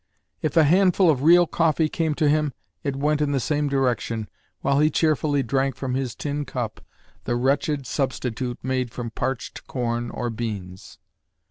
[0.41, 2.53] If a handful of real coffee came to him,
[2.83, 4.27] it went in the same direction,
[4.61, 6.81] while he cheerfully drank from his tin cup
[7.25, 10.97] the wretched substitute made from parched corn or beans.